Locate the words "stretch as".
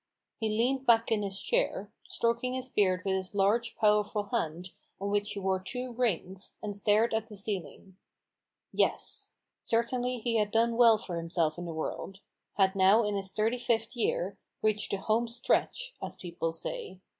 15.27-16.15